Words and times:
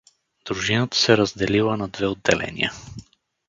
Дружината 0.45 0.97
се 0.97 1.17
разделила 1.17 1.77
на 1.77 1.87
две 1.89 2.07
отделения. 2.07 2.71